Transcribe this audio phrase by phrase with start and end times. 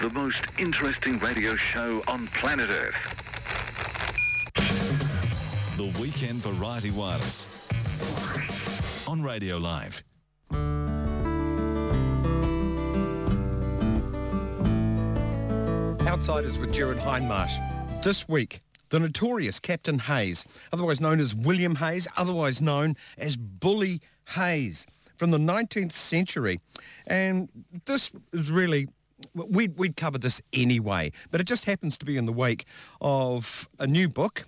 [0.00, 2.94] the most interesting radio show on planet Earth.
[5.76, 7.48] The Weekend Variety Wireless
[9.08, 10.02] on Radio Live.
[16.06, 18.02] Outsiders with Gerard Hindmarsh.
[18.02, 18.60] This week,
[18.90, 20.44] the notorious Captain Hayes,
[20.74, 24.86] otherwise known as William Hayes, otherwise known as Bully Hayes,
[25.16, 26.60] from the 19th century.
[27.06, 27.48] And
[27.86, 28.88] this is really
[29.34, 32.66] we'd, we'd cover this anyway, but it just happens to be in the wake
[33.00, 34.44] of a new book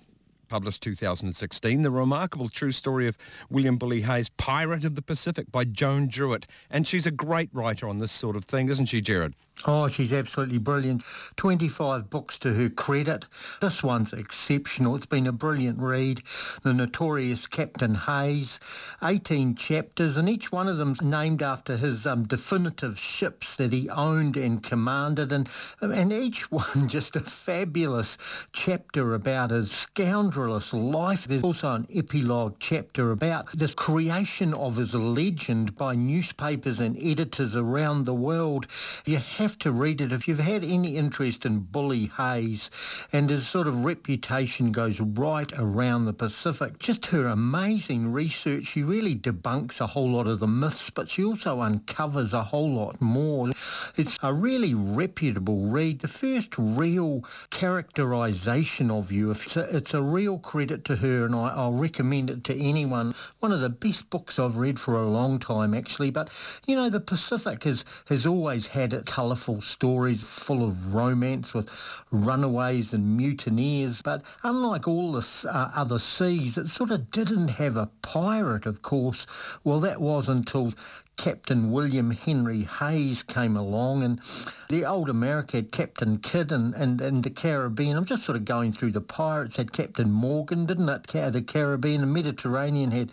[0.48, 3.16] published 2016, The Remarkable True Story of
[3.50, 6.46] William Bully Hayes, Pirate of the Pacific by Joan Druett.
[6.70, 9.34] And she's a great writer on this sort of thing, isn't she, Gerard?
[9.66, 11.02] Oh, she's absolutely brilliant.
[11.36, 13.26] 25 books to her credit.
[13.60, 14.94] This one's exceptional.
[14.94, 16.22] It's been a brilliant read.
[16.62, 18.60] The Notorious Captain Hayes,
[19.02, 23.88] 18 chapters, and each one of them's named after his um, definitive ships that he
[23.90, 25.48] owned and commanded, and,
[25.80, 28.16] and each one just a fabulous
[28.52, 31.24] chapter about his scoundrelous life.
[31.24, 37.56] There's also an epilogue chapter about this creation of his legend by newspapers and editors
[37.56, 38.68] around the world.
[39.04, 42.70] You have have to read it if you've had any interest in Bully Hayes
[43.14, 46.78] and his sort of reputation goes right around the Pacific.
[46.78, 48.66] Just her amazing research.
[48.66, 52.70] She really debunks a whole lot of the myths, but she also uncovers a whole
[52.70, 53.48] lot more.
[53.96, 56.00] It's a really reputable read.
[56.00, 59.30] The first real characterization of you.
[59.30, 63.14] It's a real credit to her and I, I'll recommend it to anyone.
[63.40, 66.10] One of the best books I've read for a long time actually.
[66.10, 66.28] But,
[66.66, 71.54] you know, the Pacific has, has always had it colourful colourful stories full of romance
[71.54, 71.70] with
[72.10, 74.02] runaways and mutineers.
[74.02, 78.82] But unlike all the uh, other seas, it sort of didn't have a pirate, of
[78.82, 79.60] course.
[79.62, 80.74] Well, that was until
[81.18, 84.20] Captain William Henry Hayes came along and
[84.68, 87.96] the old America had Captain Kidd and, and, and the Caribbean.
[87.96, 91.06] I'm just sort of going through the pirates had Captain Morgan, didn't it?
[91.08, 93.10] The Caribbean, the Mediterranean had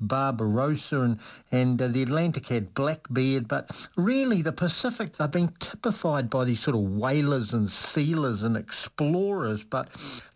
[0.00, 1.18] Barbarossa and,
[1.50, 3.48] and the Atlantic had Blackbeard.
[3.48, 8.56] But really the Pacific, they've been typified by these sort of whalers and sealers and
[8.56, 9.64] explorers.
[9.64, 9.88] But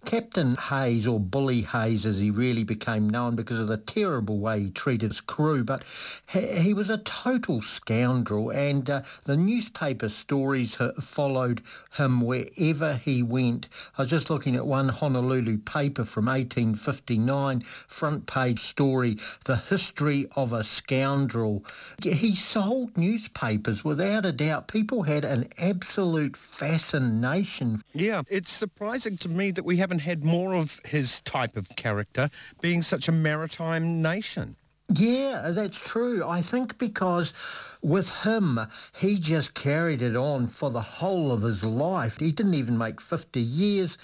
[0.05, 4.65] Captain Hayes, or Bully Hayes as he really became known because of the terrible way
[4.65, 5.85] he treated his crew, but
[6.29, 11.61] he, he was a total scoundrel, and uh, the newspaper stories followed
[11.95, 13.69] him wherever he went.
[13.99, 20.27] I was just looking at one Honolulu paper from 1859, front page story, The History
[20.37, 21.65] of a Scoundrel.
[22.03, 24.69] He sold newspapers without a doubt.
[24.69, 27.83] People had an absolute fascination.
[27.93, 32.31] Yeah, it's surprising to me that we haven't had more of his type of character
[32.63, 34.57] being such a maritime nation.
[34.95, 36.25] Yeah, that's true.
[36.29, 37.33] I think because
[37.83, 38.61] with him,
[38.97, 42.19] he just carried it on for the whole of his life.
[42.19, 43.99] He didn't even make 50 years.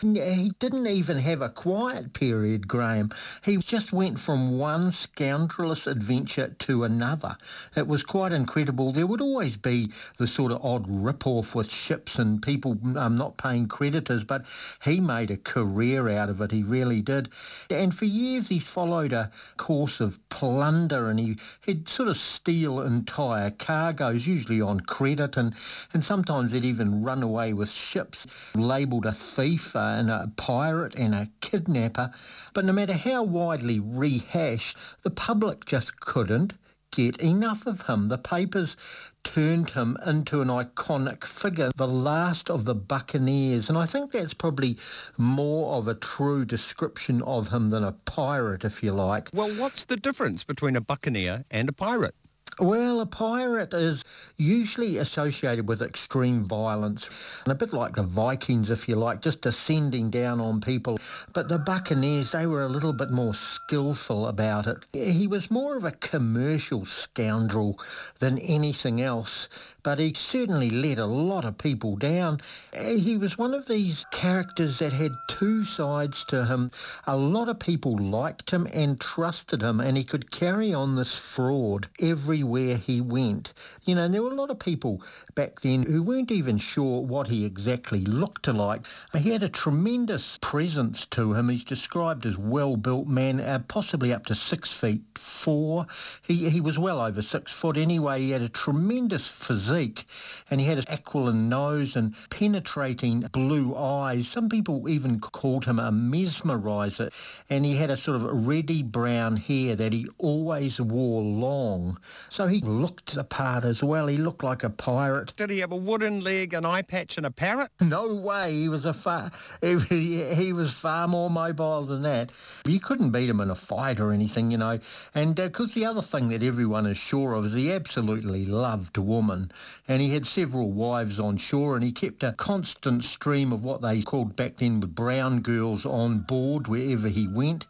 [0.00, 3.10] He didn't even have a quiet period, Graham.
[3.44, 7.36] He just went from one scoundrelous adventure to another.
[7.76, 8.92] It was quite incredible.
[8.92, 13.36] There would always be the sort of odd rip-off with ships and people um, not
[13.36, 14.44] paying creditors, but
[14.84, 16.50] he made a career out of it.
[16.50, 17.28] He really did.
[17.70, 22.80] And for years he followed a course of plunder and he, he'd sort of steal
[22.80, 25.54] entire cargoes, usually on credit, and,
[25.92, 30.94] and sometimes he'd even run away with ships, labelled a thief Uh, and a pirate
[30.94, 32.10] and a kidnapper.
[32.54, 36.54] But no matter how widely rehashed, the public just couldn't
[36.92, 38.08] get enough of him.
[38.08, 38.76] The papers
[39.22, 43.68] turned him into an iconic figure, the last of the buccaneers.
[43.68, 44.78] And I think that's probably
[45.18, 49.28] more of a true description of him than a pirate, if you like.
[49.34, 52.14] Well, what's the difference between a buccaneer and a pirate?
[52.58, 54.02] Well, a pirate is
[54.38, 57.10] usually associated with extreme violence,
[57.44, 60.98] and a bit like the Vikings, if you like, just descending down on people.
[61.34, 64.86] But the Buccaneers, they were a little bit more skillful about it.
[64.94, 67.78] He was more of a commercial scoundrel
[68.20, 69.50] than anything else,
[69.82, 72.40] but he certainly let a lot of people down.
[72.74, 76.70] He was one of these characters that had two sides to him.
[77.06, 81.14] A lot of people liked him and trusted him, and he could carry on this
[81.14, 83.52] fraud every everywhere he went.
[83.86, 85.02] You know, there were a lot of people
[85.34, 88.86] back then who weren't even sure what he exactly looked like.
[89.18, 91.48] He had a tremendous presence to him.
[91.48, 95.86] He's described as well-built man, uh, possibly up to six feet four.
[96.22, 98.20] He, he was well over six foot anyway.
[98.20, 100.04] He had a tremendous physique
[100.48, 104.28] and he had an aquiline nose and penetrating blue eyes.
[104.28, 107.10] Some people even called him a mesmerizer.
[107.50, 111.98] And he had a sort of reddy brown hair that he always wore long.
[112.36, 114.08] So he looked the part as well.
[114.08, 115.32] He looked like a pirate.
[115.38, 117.70] Did he have a wooden leg, an eye patch and a parrot?
[117.80, 118.52] No way.
[118.52, 119.30] He was a far,
[119.62, 122.32] he, he was far more mobile than that.
[122.66, 124.80] You couldn't beat him in a fight or anything, you know.
[125.14, 128.98] And because uh, the other thing that everyone is sure of is he absolutely loved
[128.98, 129.50] woman.
[129.88, 133.80] And he had several wives on shore and he kept a constant stream of what
[133.80, 137.66] they called back then with brown girls on board wherever he went.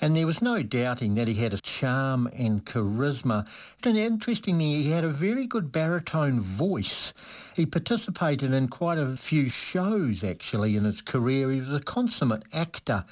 [0.00, 3.46] And there was no doubting that he had a charm and charisma.
[3.84, 7.12] And interestingly, he had a very good baritone voice.
[7.54, 11.50] He participated in quite a few shows actually in his career.
[11.50, 13.04] He was a consummate actor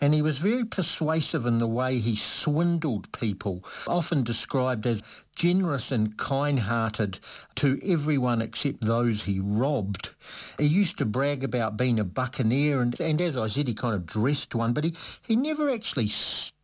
[0.00, 5.02] and he was very persuasive in the way he swindled people, often described as
[5.34, 7.18] generous and kind-hearted
[7.56, 10.14] to everyone except those he robbed.
[10.58, 13.94] He used to brag about being a buccaneer and, and as I said, he kind
[13.94, 14.94] of dressed one, but he,
[15.26, 16.08] he never actually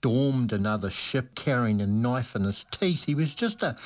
[0.02, 3.04] stormed another ship carrying a knife in his teeth.
[3.04, 3.76] He was just a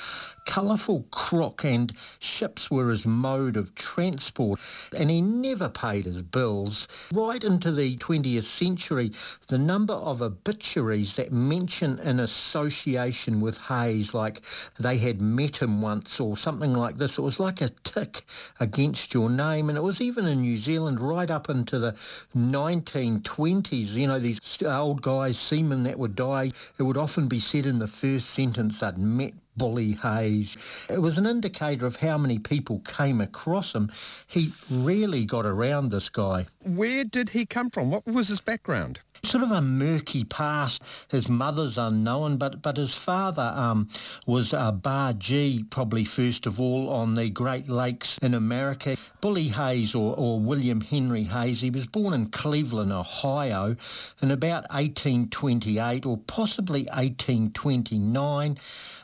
[0.47, 4.59] colourful crook and ships were his mode of transport
[4.97, 6.87] and he never paid his bills.
[7.13, 9.11] Right into the 20th century,
[9.47, 14.41] the number of obituaries that mention an association with Hayes, like
[14.79, 18.23] they had met him once or something like this, it was like a tick
[18.59, 19.69] against your name.
[19.69, 21.91] And it was even in New Zealand right up into the
[22.35, 27.65] 1920s, you know, these old guys, seamen that would die, it would often be said
[27.65, 30.57] in the first sentence they'd met Bully Hayes.
[30.89, 33.91] It was an indicator of how many people came across him.
[34.27, 36.45] He really got around this guy.
[36.63, 37.91] Where did he come from?
[37.91, 38.99] What was his background?
[39.23, 40.81] sort of a murky past.
[41.09, 43.89] His mother's unknown, but but his father um,
[44.25, 48.97] was a bargee, probably first of all, on the Great Lakes in America.
[49.21, 53.75] Bully Hayes, or, or William Henry Hayes, he was born in Cleveland, Ohio,
[54.21, 58.57] in about 1828 or possibly 1829.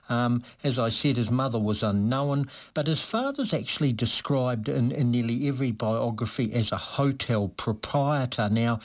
[0.09, 5.11] Um, as I said, his mother was unknown, but his father's actually described in, in
[5.11, 8.49] nearly every biography as a hotel proprietor.
[8.49, 8.79] Now,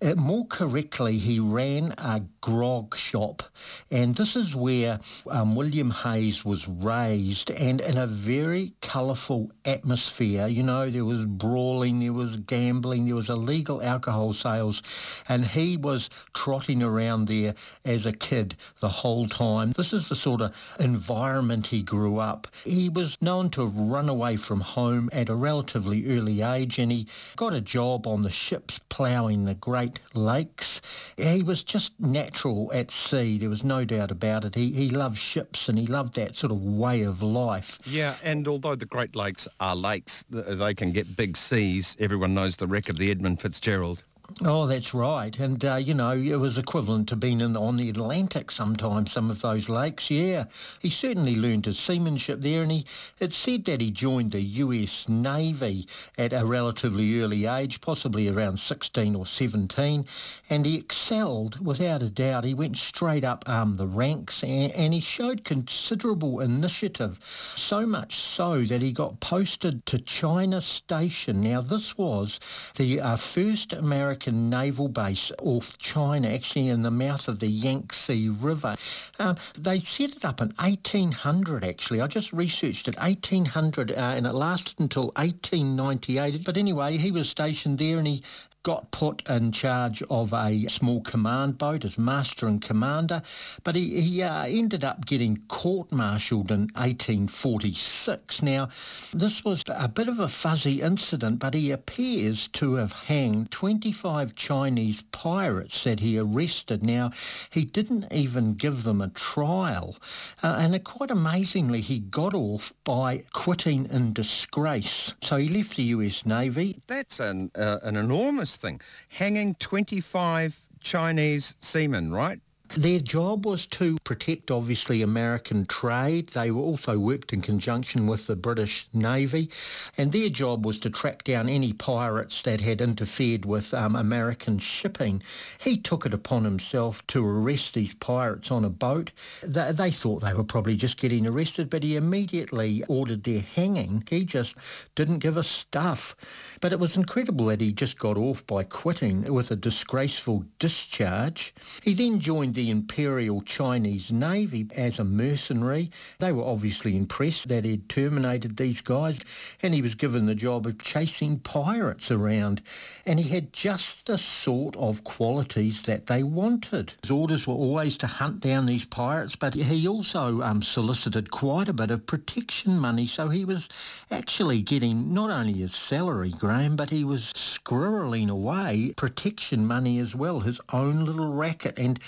[0.00, 3.42] uh, more correctly, he ran a grog shop,
[3.90, 4.98] and this is where
[5.30, 10.46] um, William Hayes was raised, and in a very colourful atmosphere.
[10.46, 14.82] You know, there was brawling, there was gambling, there was illegal alcohol sales,
[15.28, 17.54] and he was trotting around there
[17.84, 19.72] as a kid the whole time.
[19.72, 22.46] This is the sort of environment he grew up.
[22.64, 26.90] He was known to have run away from home at a relatively early age and
[26.90, 27.06] he
[27.36, 30.80] got a job on the ships ploughing the Great Lakes.
[31.16, 34.54] He was just natural at sea, there was no doubt about it.
[34.54, 37.78] He, he loved ships and he loved that sort of way of life.
[37.84, 41.96] Yeah, and although the Great Lakes are lakes, they can get big seas.
[41.98, 44.04] Everyone knows the wreck of the Edmund Fitzgerald.
[44.40, 45.36] Oh, that's right.
[45.38, 49.12] And, uh, you know, it was equivalent to being in the, on the Atlantic sometimes,
[49.12, 50.44] some of those lakes, yeah.
[50.80, 52.86] He certainly learned his seamanship there, and he
[53.18, 55.86] it's said that he joined the US Navy
[56.16, 60.06] at a relatively early age, possibly around 16 or 17,
[60.48, 62.44] and he excelled without a doubt.
[62.44, 68.16] He went straight up um, the ranks, and, and he showed considerable initiative, so much
[68.16, 71.40] so that he got posted to China Station.
[71.40, 72.40] Now, this was
[72.76, 77.48] the uh, first American American naval base off China, actually in the mouth of the
[77.48, 78.76] Yangtze River.
[79.18, 82.00] Um, they set it up in 1800, actually.
[82.00, 86.44] I just researched it, 1800, uh, and it lasted until 1898.
[86.44, 88.22] But anyway, he was stationed there and he
[88.62, 93.20] got put in charge of a small command boat as master and commander,
[93.64, 98.42] but he, he uh, ended up getting court-martialed in 1846.
[98.42, 98.68] Now,
[99.12, 104.34] this was a bit of a fuzzy incident, but he appears to have hanged 25
[104.36, 106.84] Chinese pirates that he arrested.
[106.84, 107.10] Now,
[107.50, 109.96] he didn't even give them a trial,
[110.42, 115.14] uh, and quite amazingly, he got off by quitting in disgrace.
[115.20, 116.80] So he left the US Navy.
[116.86, 118.80] That's an, uh, an enormous thing.
[119.08, 122.40] Hanging 25 Chinese seamen, right?
[122.76, 126.28] Their job was to protect, obviously, American trade.
[126.28, 129.50] They also worked in conjunction with the British Navy,
[129.98, 134.58] and their job was to track down any pirates that had interfered with um, American
[134.58, 135.22] shipping.
[135.58, 139.12] He took it upon himself to arrest these pirates on a boat.
[139.42, 144.02] They, they thought they were probably just getting arrested, but he immediately ordered their hanging.
[144.08, 144.56] He just
[144.94, 146.16] didn't give a stuff.
[146.62, 151.54] But it was incredible that he just got off by quitting with a disgraceful discharge.
[151.82, 155.90] He then joined the the Imperial Chinese Navy as a mercenary.
[156.20, 159.18] They were obviously impressed that he'd terminated these guys
[159.64, 162.62] and he was given the job of chasing pirates around.
[163.04, 166.94] And he had just the sort of qualities that they wanted.
[167.02, 171.68] His orders were always to hunt down these pirates, but he also um, solicited quite
[171.68, 173.08] a bit of protection money.
[173.08, 173.68] So he was
[174.12, 180.14] actually getting not only his salary, Graham, but he was squirreling away protection money as
[180.14, 181.98] well, his own little racket, and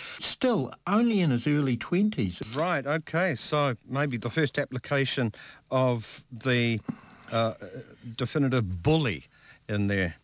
[0.45, 2.55] still only in his early 20s.
[2.55, 3.35] Right, okay.
[3.35, 5.33] So maybe the first application
[5.71, 6.81] of the
[7.33, 7.55] uh,
[8.17, 9.25] definitive bully
[9.71, 10.15] in there.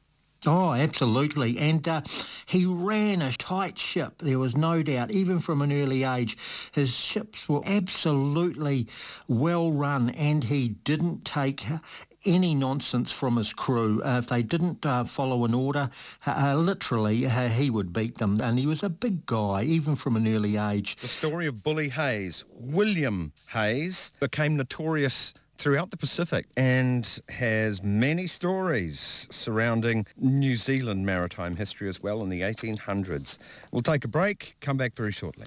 [0.46, 1.58] Oh, absolutely.
[1.58, 2.02] And uh,
[2.44, 6.36] he ran a tight ship, there was no doubt, even from an early age.
[6.72, 8.88] His ships were absolutely
[9.26, 11.64] well run and he didn't take
[12.24, 14.02] any nonsense from his crew.
[14.02, 15.90] Uh, if they didn't uh, follow an order,
[16.26, 18.40] uh, literally uh, he would beat them.
[18.40, 20.96] And he was a big guy, even from an early age.
[20.96, 22.44] The story of Bully Hayes.
[22.52, 31.54] William Hayes became notorious throughout the Pacific and has many stories surrounding New Zealand maritime
[31.54, 33.36] history as well in the 1800s.
[33.70, 35.46] We'll take a break, come back very shortly.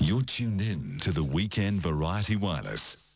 [0.00, 3.07] You're tuned in to the Weekend Variety Wireless.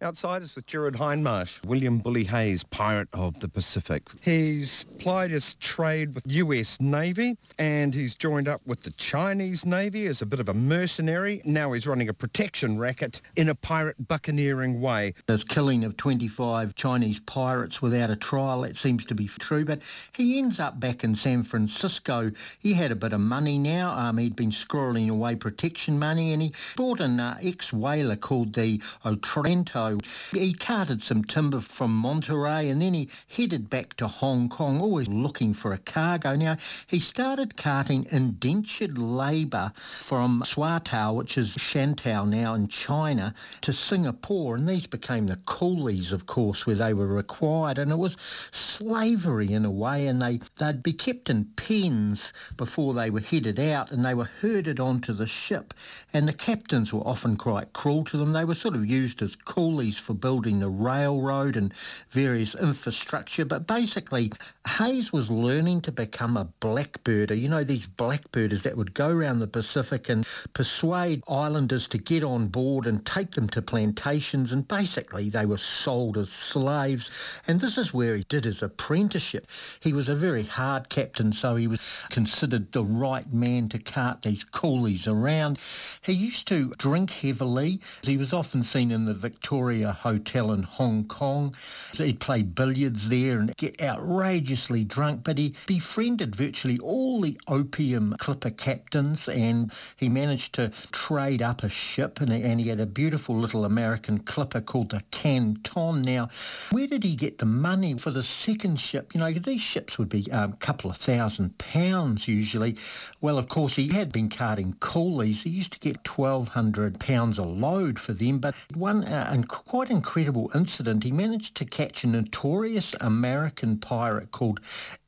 [0.00, 4.04] Outsiders with Gerard Hindmarsh, William Bully Hayes, pirate of the Pacific.
[4.20, 10.06] He's plied his trade with US Navy and he's joined up with the Chinese Navy
[10.06, 11.42] as a bit of a mercenary.
[11.44, 15.14] Now he's running a protection racket in a pirate buccaneering way.
[15.26, 19.82] There's killing of 25 Chinese pirates without a trial, that seems to be true, but
[20.14, 22.30] he ends up back in San Francisco.
[22.60, 23.96] He had a bit of money now.
[23.96, 28.80] Um, he'd been squirreling away protection money and he bought an uh, ex-whaler called the
[29.04, 29.87] Otranto
[30.32, 35.08] he carted some timber from Monterey and then he headed back to Hong Kong, always
[35.08, 36.36] looking for a cargo.
[36.36, 43.72] Now, he started carting indentured labour from Swatow, which is Shantou now in China, to
[43.72, 48.16] Singapore, and these became the coolies, of course, where they were required, and it was
[48.50, 53.58] slavery in a way, and they, they'd be kept in pens before they were headed
[53.60, 55.74] out, and they were herded onto the ship,
[56.12, 58.32] and the captains were often quite cruel to them.
[58.32, 61.72] They were sort of used as coolies for building the railroad and
[62.08, 63.44] various infrastructure.
[63.44, 64.32] But basically,
[64.66, 67.34] Hayes was learning to become a blackbirder.
[67.34, 72.24] You know, these blackbirders that would go around the Pacific and persuade islanders to get
[72.24, 74.52] on board and take them to plantations.
[74.52, 77.40] And basically, they were sold as slaves.
[77.46, 79.46] And this is where he did his apprenticeship.
[79.78, 81.80] He was a very hard captain, so he was
[82.10, 85.58] considered the right man to cart these coolies around.
[86.02, 87.80] He used to drink heavily.
[88.02, 91.54] He was often seen in the Victoria A hotel in Hong Kong.
[91.94, 98.16] He'd play billiards there and get outrageously drunk, but he befriended virtually all the opium
[98.18, 102.86] clipper captains and he managed to trade up a ship and, and he had a
[102.86, 106.02] beautiful little American clipper called the Canton.
[106.02, 106.28] Now,
[106.70, 109.14] where did he get the money for the second ship?
[109.14, 112.76] You know, these ships would be a um, couple of thousand pounds usually.
[113.20, 115.42] Well, of course, he had been carting coolies.
[115.42, 119.28] He used to get 1,200 pounds a load for them, but one uh,
[119.66, 121.04] quite incredible incident.
[121.04, 124.60] He managed to catch a notorious American pirate called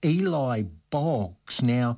[0.05, 1.63] Eli Boggs.
[1.63, 1.97] Now,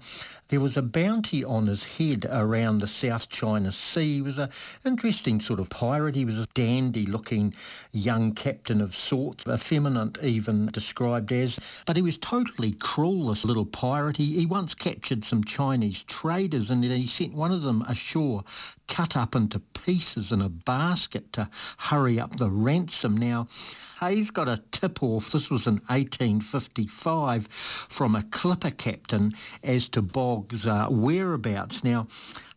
[0.49, 4.17] there was a bounty on his head around the South China Sea.
[4.17, 4.51] He was an
[4.85, 6.15] interesting sort of pirate.
[6.15, 7.55] He was a dandy-looking
[7.93, 13.67] young captain of sorts, effeminate even described as, but he was totally cruel, this little
[13.67, 14.19] pirate.
[14.19, 18.45] He, he once captured some Chinese traders and he sent one of them ashore
[18.89, 23.17] cut up into pieces in a basket to hurry up the ransom.
[23.17, 23.49] Now,
[24.03, 29.33] Hayes got a tip-off, this was in 1855, from a clipper captain
[29.63, 31.85] as to Boggs' uh, whereabouts.
[31.85, 32.09] Now,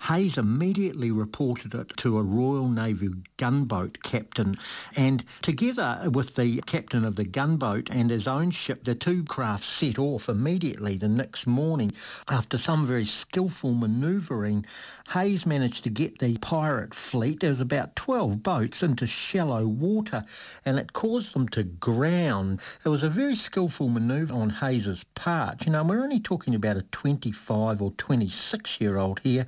[0.08, 4.56] Hayes immediately reported it to a Royal Navy gunboat captain
[4.96, 9.64] and together with the captain of the gunboat and his own ship, the two craft
[9.64, 11.92] set off immediately the next morning.
[12.30, 14.66] After some very skillful manoeuvring,
[15.14, 20.24] Hayes managed to get the pirate fleet, there was about 12 boats, into shallow water
[20.66, 22.62] and it caused them to ground.
[22.84, 25.66] It was a very skillful manoeuvre on Hayes's part.
[25.68, 29.46] You know, we're only talking about a 25 or 26 year old here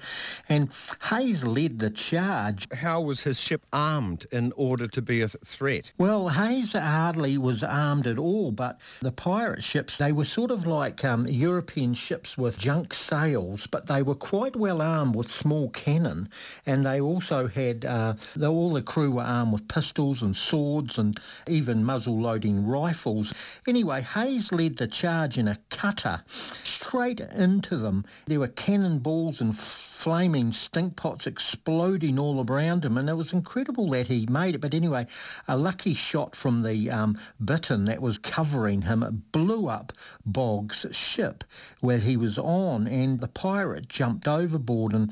[0.49, 0.69] and
[1.09, 2.67] Hayes led the charge.
[2.73, 5.91] How was his ship armed in order to be a th- threat?
[5.97, 10.65] Well, Hayes hardly was armed at all, but the pirate ships, they were sort of
[10.67, 15.69] like um, European ships with junk sails, but they were quite well armed with small
[15.69, 16.29] cannon,
[16.65, 20.97] and they also had, uh, though all the crew were armed with pistols and swords
[20.97, 21.17] and
[21.47, 23.33] even muzzle-loading rifles.
[23.67, 28.05] Anyway, Hayes led the charge in a cutter straight into them.
[28.25, 29.55] There were cannonballs and
[29.97, 34.61] flaming stink pots exploding all around him, and it was incredible that he made it.
[34.61, 35.07] But anyway,
[35.47, 39.91] a lucky shot from the um, bittern that was covering him blew up
[40.23, 41.43] Boggs' ship
[41.79, 45.11] where he was on, and the pirate jumped overboard, and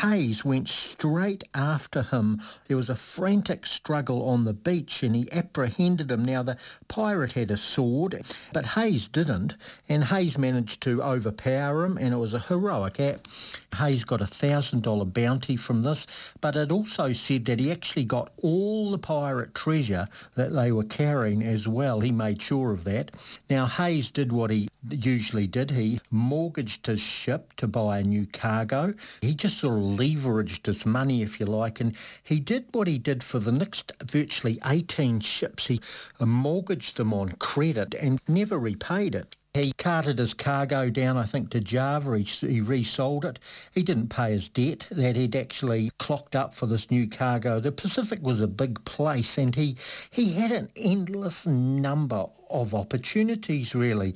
[0.00, 2.40] Hayes went straight after him.
[2.68, 6.24] There was a frantic struggle on the beach, and he apprehended him.
[6.24, 6.56] Now, the
[6.88, 8.22] pirate had a sword,
[8.54, 9.58] but Hayes didn't,
[9.90, 13.28] and Hayes managed to overpower him, and it was a heroic act.
[13.76, 18.32] Hayes got a $1,000 bounty from this, but it also said that he actually got
[18.42, 22.00] all the pirate treasure that they were carrying as well.
[22.00, 23.10] He made sure of that.
[23.50, 25.70] Now, Hayes did what he usually did.
[25.70, 28.94] He mortgaged his ship to buy a new cargo.
[29.20, 32.98] He just sort of leveraged his money, if you like, and he did what he
[32.98, 35.66] did for the next virtually 18 ships.
[35.66, 35.80] He
[36.20, 39.36] mortgaged them on credit and never repaid it.
[39.54, 42.18] He carted his cargo down, I think, to Java.
[42.18, 43.38] He, he resold it.
[43.74, 47.60] He didn't pay his debt that he'd actually clocked up for this new cargo.
[47.60, 49.76] The Pacific was a big place and he,
[50.10, 54.14] he had an endless number of opportunities, really.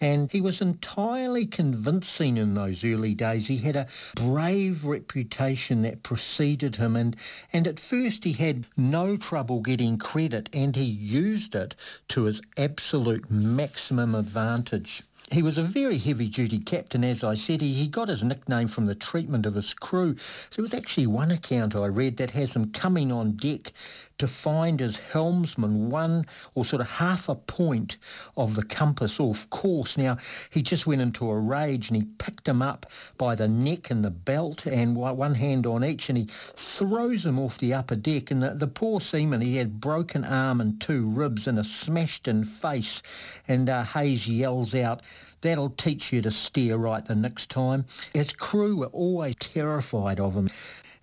[0.00, 3.48] And he was entirely convincing in those early days.
[3.48, 6.94] He had a brave reputation that preceded him.
[6.94, 7.16] And,
[7.52, 11.74] and at first he had no trouble getting credit and he used it
[12.08, 15.02] to his absolute maximum advantage.
[15.30, 17.60] He was a very heavy-duty captain, as I said.
[17.60, 20.16] He, he got his nickname from the treatment of his crew.
[20.54, 23.72] There was actually one account I read that has him coming on deck
[24.18, 27.96] to find his helmsman one or sort of half a point
[28.36, 29.96] of the compass off course.
[29.96, 30.18] Now,
[30.50, 34.04] he just went into a rage and he picked him up by the neck and
[34.04, 38.30] the belt and one hand on each and he throws him off the upper deck.
[38.30, 42.44] And the, the poor seaman, he had broken arm and two ribs and a smashed-in
[42.44, 43.02] face.
[43.46, 45.02] And uh, Hayes yells out,
[45.40, 47.84] That'll teach you to steer right the next time.
[48.12, 50.50] His crew were always terrified of him.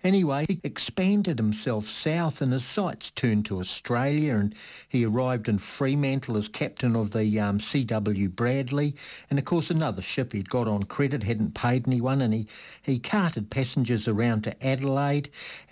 [0.06, 4.54] Anyway, he expanded himself south and his sights turned to Australia and
[4.88, 8.28] he arrived in Fremantle as captain of the um, C.W.
[8.28, 8.94] Bradley.
[9.28, 12.46] And of course another ship he'd got on credit, hadn't paid anyone and he,
[12.82, 15.28] he carted passengers around to Adelaide.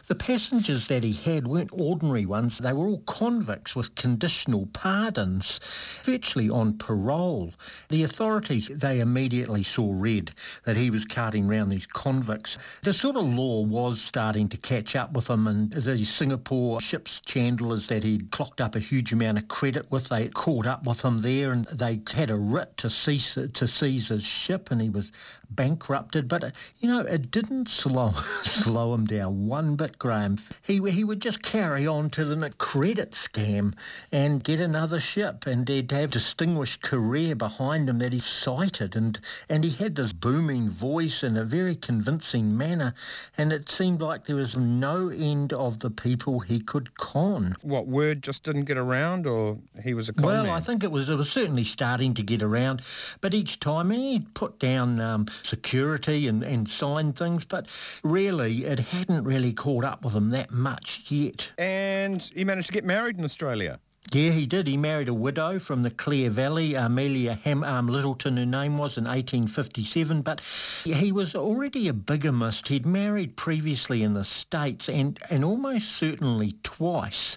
[0.08, 2.58] The passengers that he had weren't ordinary ones.
[2.58, 5.60] They were all convicts with conditional pardons,
[6.02, 7.54] virtually on parole.
[7.88, 10.32] The authorities, they immediately saw red
[10.64, 12.58] that he was carting around these convicts.
[12.82, 17.20] The sort of law was starting to catch up with him and the Singapore ship's
[17.20, 21.04] chandlers that he'd clocked up a huge amount of credit with, they caught up with
[21.04, 24.88] him there and they had a writ to seize, to seize his ship and he
[24.88, 25.12] was
[25.50, 26.26] bankrupted.
[26.28, 28.10] But, uh, you know, it didn't slow,
[28.44, 30.38] slow him down one bit Graham.
[30.62, 33.74] He, he would just carry on to the credit scam
[34.10, 38.96] and get another ship and he'd have a distinguished career behind him that he cited
[38.96, 42.94] and, and he had this booming voice in a very convincing manner
[43.36, 47.56] and it seemed like there was no end of the people he could con.
[47.62, 50.52] What, word just didn't get around or he was a con Well, man?
[50.52, 52.82] I think it was, it was certainly starting to get around,
[53.20, 57.66] but each time he'd put down um, security and, and sign things, but
[58.02, 61.50] really it hadn't really caught up with him that much yet.
[61.58, 63.80] And he managed to get married in Australia.
[64.14, 64.68] Yeah, he did.
[64.68, 68.96] He married a widow from the Clare Valley, Amelia Ham- um, Littleton, her name was,
[68.96, 70.22] in 1857.
[70.22, 70.40] But
[70.84, 72.68] he was already a bigamist.
[72.68, 77.36] He'd married previously in the States and, and almost certainly twice.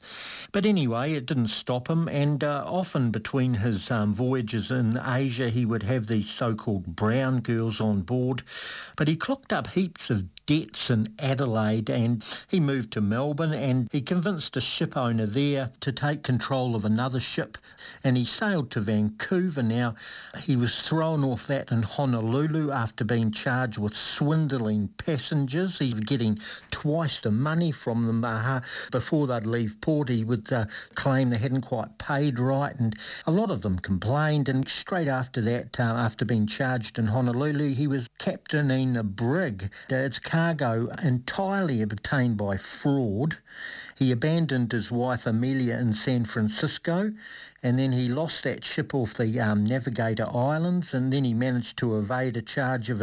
[0.58, 2.08] But anyway, it didn't stop him.
[2.08, 7.42] And uh, often between his um, voyages in Asia, he would have these so-called brown
[7.42, 8.42] girls on board.
[8.96, 13.90] But he clocked up heaps of debts in Adelaide and he moved to Melbourne and
[13.92, 17.58] he convinced a ship owner there to take control of another ship
[18.04, 19.62] and he sailed to Vancouver.
[19.62, 19.96] Now,
[20.40, 25.78] he was thrown off that in Honolulu after being charged with swindling passengers.
[25.80, 26.40] He was getting
[26.72, 30.08] twice the money from them uh, before they'd leave port.
[30.08, 34.50] He would uh, claim they hadn't quite paid right and a lot of them complained
[34.50, 39.72] and straight after that, uh, after being charged in Honolulu, he was captaining a brig.
[39.90, 43.38] Its cargo entirely obtained by fraud.
[43.98, 47.14] He abandoned his wife Amelia in San Francisco
[47.64, 51.78] and then he lost that ship off the um, Navigator Islands and then he managed
[51.80, 53.02] to evade a charge of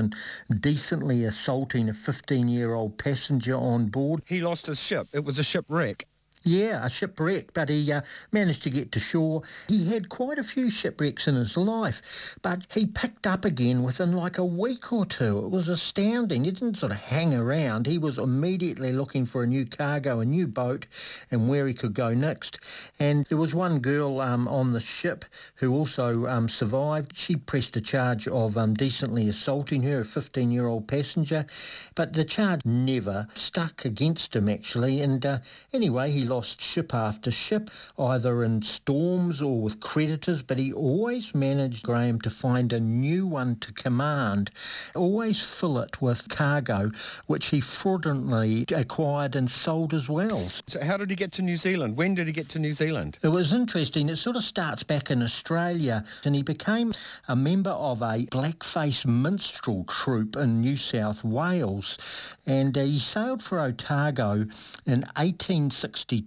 [0.48, 4.22] indecently assaulting a 15-year-old passenger on board.
[4.26, 5.09] He lost his ship.
[5.12, 6.07] It was a shipwreck.
[6.46, 9.44] Yeah, a shipwreck, but he uh, managed to get to shore.
[9.66, 14.12] He had quite a few shipwrecks in his life, but he picked up again within
[14.12, 15.38] like a week or two.
[15.38, 16.44] It was astounding.
[16.44, 17.87] He didn't sort of hang around.
[17.87, 20.87] He was immediately looking for a new cargo, a new boat,
[21.30, 22.59] and where he could go next.
[23.00, 27.16] And there was one girl um, on the ship who also um, survived.
[27.16, 31.46] She pressed a charge of um, decently assaulting her, a 15-year-old passenger,
[31.94, 35.00] but the charge never stuck against him, actually.
[35.00, 35.38] And uh,
[35.72, 41.32] anyway, he lost ship after ship, either in storms or with creditors, but he always
[41.32, 44.50] managed, Graham, to find a new one to command,
[44.96, 46.90] always fill it with cargo,
[47.26, 50.40] which he fraudulently acquired and sold as well.
[50.66, 51.96] So how did he get to New Zealand?
[51.96, 53.16] When did he get to New Zealand?
[53.22, 54.08] It was interesting.
[54.08, 56.92] It sort of starts back in Australia, and he became
[57.28, 61.96] a member of a blackface minstrel troupe in New South Wales,
[62.44, 64.46] and he sailed for Otago
[64.86, 66.23] in 1862,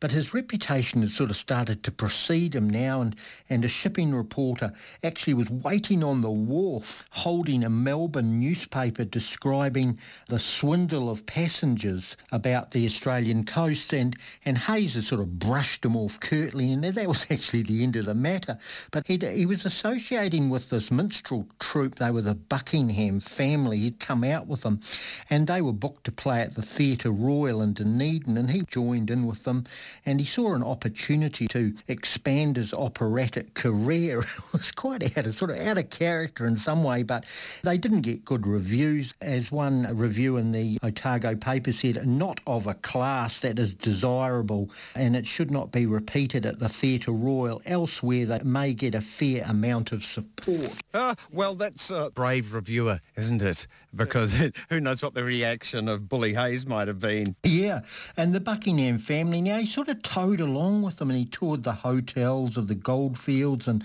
[0.00, 3.16] but his reputation had sort of started to precede him now, and,
[3.48, 9.98] and a shipping reporter actually was waiting on the wharf holding a Melbourne newspaper describing
[10.28, 15.84] the swindle of passengers about the Australian coast, and, and Hayes had sort of brushed
[15.84, 18.58] him off curtly, and that was actually the end of the matter.
[18.90, 21.96] But he he was associating with this minstrel troupe.
[21.96, 23.78] They were the Buckingham family.
[23.78, 24.80] He'd come out with them,
[25.28, 28.99] and they were booked to play at the Theatre Royal in Dunedin, and he joined
[29.08, 29.64] in with them,
[30.04, 34.18] and he saw an opportunity to expand his operatic career.
[34.38, 37.24] it was quite out of sort of out of character in some way, but
[37.62, 39.14] they didn't get good reviews.
[39.20, 44.70] As one review in the Otago paper said, not of a class that is desirable,
[44.94, 47.62] and it should not be repeated at the Theatre Royal.
[47.66, 50.72] Elsewhere, they may get a fair amount of support.
[50.94, 53.66] Ah, well, that's a brave reviewer, isn't it?
[53.94, 54.34] Because
[54.68, 57.36] who knows what the reaction of Bully Hayes might have been.
[57.44, 57.82] Yeah,
[58.16, 61.62] and the Buckingham family, now he sort of towed along with them and he toured
[61.62, 63.68] the hotels of the goldfields.
[63.68, 63.84] And,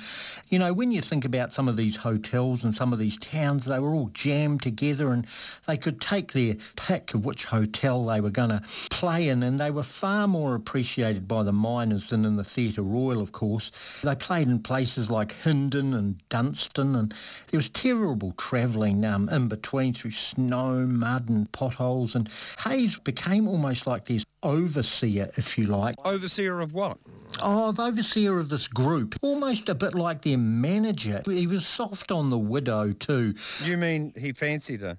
[0.50, 3.66] you know, when you think about some of these hotels and some of these towns,
[3.66, 5.26] they were all jammed together and
[5.68, 9.44] they could take their pick of which hotel they were going to play in.
[9.44, 13.32] And they were far more appreciated by the miners than in the Theatre Royal, of
[13.32, 13.72] course.
[14.04, 17.14] They played in places like Hindon and Dunstan and
[17.48, 22.16] there was terrible travelling um, in between through snow, mud and potholes.
[22.16, 25.96] And Hayes became almost like this overseer, if you like.
[26.06, 26.98] Overseer of what?
[27.42, 31.22] Oh, the overseer of this group, almost a bit like their manager.
[31.26, 33.34] He was soft on the widow too.
[33.64, 34.98] You mean he fancied her?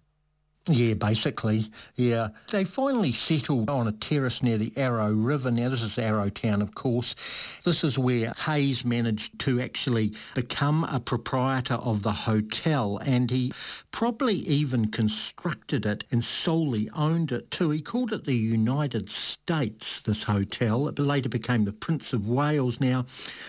[0.69, 2.31] Yeah, basically, yeah.
[2.51, 5.53] They finally settled on a terrace near the Arrow River.
[5.53, 7.15] Now, this is Arrowtown, of course.
[7.63, 13.53] This is where Hayes managed to actually become a proprietor of the hotel, and he
[13.97, 17.71] probably even constructed it and solely owned it too.
[17.71, 20.87] He called it the United States, this hotel.
[20.89, 22.79] It later became the Prince of Wales.
[22.79, 23.07] Now,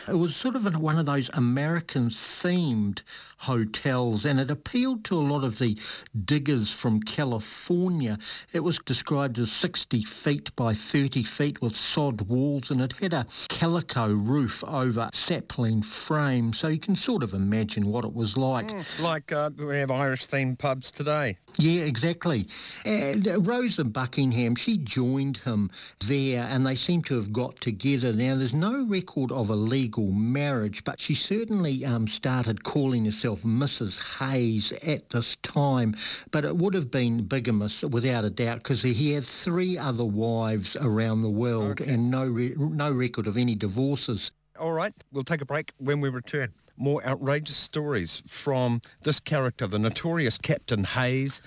[0.07, 3.01] it was sort of one of those American-themed
[3.39, 5.77] hotels, and it appealed to a lot of the
[6.25, 8.17] diggers from California.
[8.53, 13.13] It was described as 60 feet by 30 feet with sod walls and it had
[13.13, 16.53] a calico roof over sapling frame.
[16.53, 18.69] So you can sort of imagine what it was like.
[18.69, 19.91] Mm, like uh, we have
[20.37, 21.37] Irish-themed pubs today.
[21.59, 22.47] Yeah, exactly.
[22.85, 25.71] And Rosa Buckingham, she joined him
[26.05, 28.13] there and they seem to have got together.
[28.13, 33.41] Now, there's no record of a legal marriage, but she certainly um, started calling herself
[33.41, 34.17] Mrs.
[34.19, 35.95] Hayes at this time.
[36.31, 40.75] But it would have been bigamous without a doubt because he had three other wives
[40.75, 41.91] around the world Okay.
[41.91, 44.31] and no, re- no record of any divorces.
[44.59, 46.51] All right, we'll take a break when we return.
[46.79, 51.41] More outrageous stories from this character, the notorious Captain Hayes.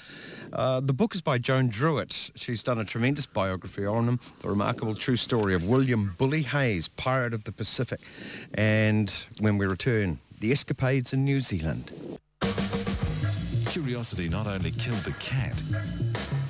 [0.52, 2.32] Uh, the book is by Joan Druett.
[2.34, 6.88] She's done a tremendous biography on him, the remarkable true story of William Bully Hayes,
[6.88, 8.00] pirate of the Pacific.
[8.54, 11.92] And when we return, the escapades in New Zealand.
[13.66, 15.62] Curiosity not only killed the cat,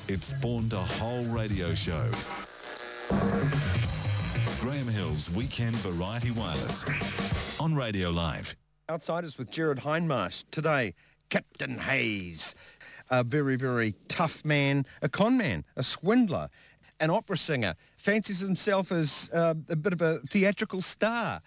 [0.08, 2.06] it spawned a whole radio show.
[4.60, 8.56] Graham Hill's Weekend Variety Wireless on Radio Live.
[8.90, 10.42] Outsiders with Gerard Hindmarsh.
[10.50, 10.94] Today,
[11.28, 12.56] Captain Hayes,
[13.10, 16.48] a very, very tough man, a con man, a swindler,
[16.98, 21.40] an opera singer, fancies himself as uh, a bit of a theatrical star.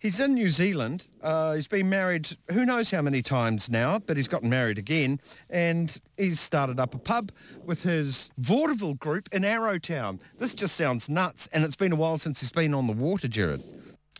[0.00, 1.06] He's in New Zealand.
[1.22, 5.20] Uh, he's been married who knows how many times now, but he's gotten married again.
[5.50, 7.30] And he's started up a pub
[7.66, 10.22] with his vaudeville group in Arrowtown.
[10.38, 11.46] This just sounds nuts.
[11.52, 13.60] And it's been a while since he's been on the water, Gerard.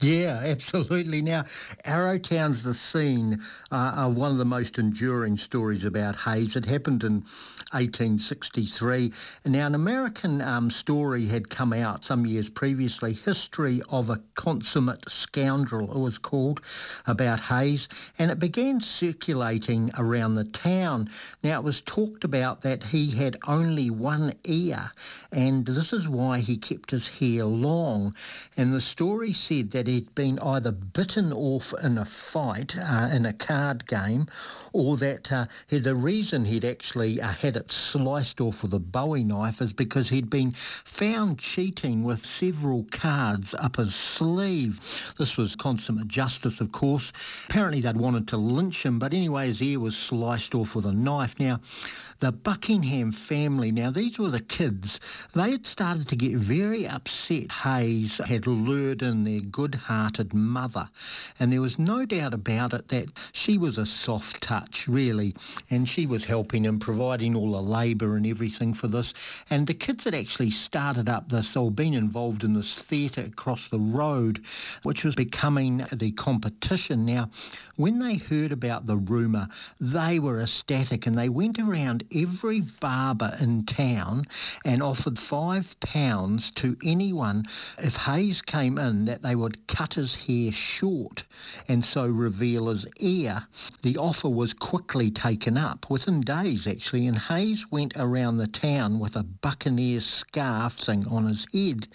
[0.02, 1.22] Yeah, absolutely.
[1.22, 1.44] Now,
[1.86, 3.40] Arrowtown's the scene
[3.72, 6.54] uh, of one of the most enduring stories about Hayes.
[6.54, 7.24] It happened in
[7.72, 9.10] 1863.
[9.46, 15.08] Now, an American um, story had come out some years previously, History of a Consummate
[15.08, 16.60] Scoundrel, it was called,
[17.06, 21.08] about Hayes, and it began circulating around the town.
[21.42, 24.92] Now, it was talked about that he had only one ear,
[25.32, 28.14] and this is why he kept his hair long.
[28.58, 33.26] And the story said that he'd been either bitten off in a fight, uh, in
[33.26, 34.26] a card game,
[34.72, 39.24] or that uh, the reason he'd actually uh, had it sliced off with a bowie
[39.24, 45.14] knife is because he'd been found cheating with several cards up his sleeve.
[45.18, 47.12] This was consummate justice, of course.
[47.48, 50.92] Apparently they'd wanted to lynch him, but anyway, his ear was sliced off with a
[50.92, 51.38] knife.
[51.38, 51.60] Now,
[52.20, 57.50] the Buckingham family, now these were the kids, they had started to get very upset
[57.52, 60.88] Hayes had lured in their good-hearted mother.
[61.38, 65.34] And there was no doubt about it that she was a soft touch, really,
[65.70, 69.12] and she was helping and providing all the labour and everything for this.
[69.50, 73.68] And the kids had actually started up this, or been involved in this theatre across
[73.68, 74.40] the road,
[74.82, 77.04] which was becoming the competition.
[77.04, 77.30] Now,
[77.76, 79.48] when they heard about the rumour,
[79.80, 84.26] they were ecstatic and they went around every barber in town
[84.64, 87.44] and offered five pounds to anyone
[87.78, 91.24] if Hayes came in that they would cut his hair short
[91.68, 93.46] and so reveal his ear.
[93.82, 98.98] The offer was quickly taken up, within days actually, and Hayes went around the town
[98.98, 101.88] with a buccaneer scarf thing on his head,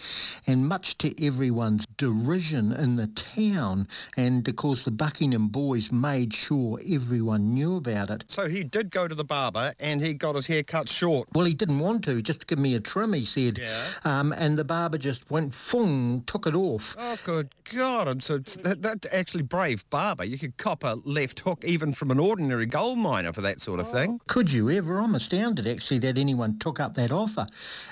[0.48, 6.34] and much to everyone's derision in the town, and of course the Buckingham boys made
[6.34, 8.24] sure everyone knew about it.
[8.28, 11.28] So he did go to the barber and he got his hair cut short.
[11.34, 13.58] Well, he didn't want to, just give me a trim, he said.
[13.60, 13.84] Yeah.
[14.04, 16.96] Um, and the barber just went, fung, took it off.
[16.98, 18.08] Oh, good God.
[18.08, 20.24] And so that, that's actually brave barber.
[20.24, 23.80] You could cop a left hook even from an ordinary gold miner for that sort
[23.80, 24.20] of thing.
[24.28, 25.00] Could you ever?
[25.00, 27.46] I'm astounded actually that anyone took up that offer.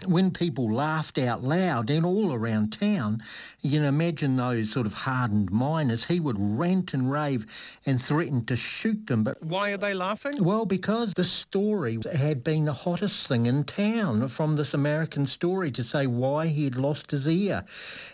[0.06, 3.24] When people laughed out loud and all around town,
[3.62, 7.46] you can imagine those sort of hardened miners, he would rant and rave
[7.86, 9.24] and threaten to shoot them.
[9.24, 10.44] But Why are they laughing?
[10.44, 15.72] well, because the story had been the hottest thing in town from this American story
[15.72, 17.64] to say why he had lost his ear.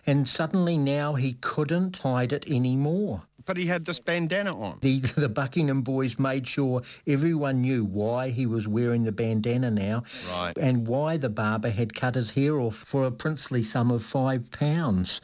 [0.05, 3.23] And suddenly now he couldn't hide it anymore.
[3.45, 4.79] But he had this bandana on.
[4.81, 10.03] The, the Buckingham boys made sure everyone knew why he was wearing the bandana now
[10.31, 10.58] Right.
[10.58, 14.51] and why the barber had cut his hair off for a princely sum of five
[14.51, 15.21] pounds.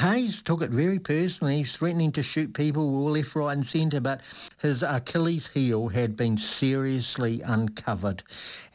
[0.00, 1.58] Hayes took it very personally.
[1.58, 4.20] He's threatening to shoot people all left, right and centre, but
[4.60, 8.22] his Achilles heel had been seriously uncovered.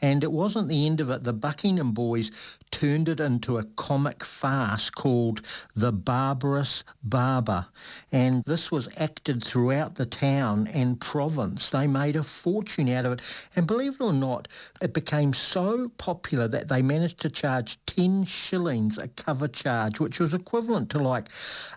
[0.02, 1.24] And it wasn't the end of it.
[1.24, 5.42] The Buckingham boys turned it into a comic farce called
[5.74, 7.66] The Barbarous Barber.
[8.12, 11.70] And this was acted throughout the town and province.
[11.70, 13.20] They made a fortune out of it.
[13.56, 14.48] And believe it or not,
[14.80, 20.20] it became so popular that they managed to charge 10 shillings a cover charge, which
[20.20, 21.30] was equivalent to like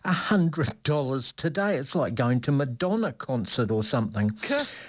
[0.06, 1.76] $100 today.
[1.78, 4.32] It's like going to Madonna concert or something.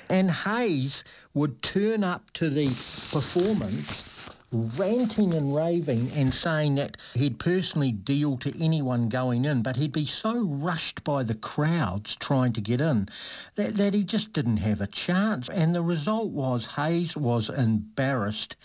[0.08, 4.11] And Hayes would turn up to the performance
[4.52, 9.92] ranting and raving and saying that he'd personally deal to anyone going in, but he'd
[9.92, 13.08] be so rushed by the crowds trying to get in
[13.54, 15.48] that, that he just didn't have a chance.
[15.48, 18.56] And the result was Hayes was embarrassed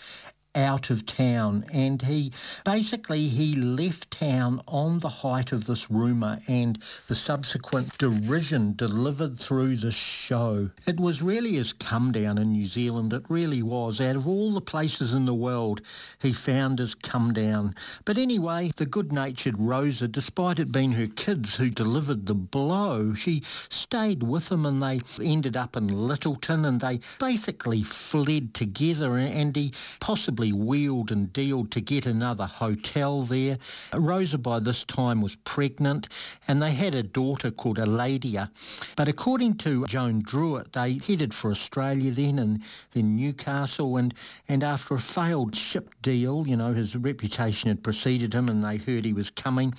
[0.54, 2.32] out of town and he
[2.64, 9.38] basically he left town on the height of this rumour and the subsequent derision delivered
[9.38, 10.68] through the show.
[10.86, 14.00] It was really his come down in New Zealand, it really was.
[14.00, 15.80] Out of all the places in the world,
[16.20, 17.74] he found his come down.
[18.04, 23.42] But anyway, the good-natured Rosa, despite it being her kids who delivered the blow, she
[23.68, 29.54] stayed with him and they ended up in Lyttelton and they basically fled together and
[29.54, 33.58] he possibly wheeled and dealed to get another hotel there.
[33.92, 36.08] Rosa by this time was pregnant
[36.46, 38.50] and they had a daughter called Eladia.
[38.96, 44.14] But according to Joan Druett, they headed for Australia then and then Newcastle and,
[44.48, 48.76] and after a failed ship deal, you know, his reputation had preceded him and they
[48.76, 49.74] heard he was coming,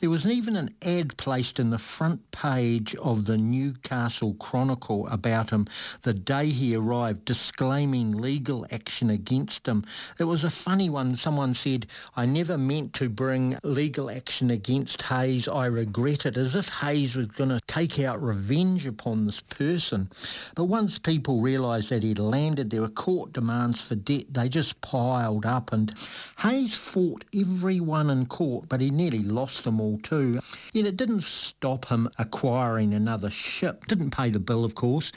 [0.00, 5.50] there was even an ad placed in the front page of the Newcastle Chronicle about
[5.50, 5.66] him
[6.02, 9.84] the day he arrived, disclaiming legal action against him
[10.18, 11.16] it was a funny one.
[11.16, 15.48] Someone said, I never meant to bring legal action against Hayes.
[15.48, 20.08] I regret it, as if Hayes was going to take out revenge upon this person.
[20.54, 24.26] But once people realised that he'd landed, there were court demands for debt.
[24.32, 25.92] They just piled up and
[26.38, 30.40] Hayes fought everyone in court, but he nearly lost them all too.
[30.72, 33.86] Yet it didn't stop him acquiring another ship.
[33.86, 35.12] Didn't pay the bill, of course.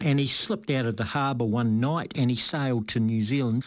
[0.00, 3.64] And he slipped out of the harbour one night and he sailed to New Zealand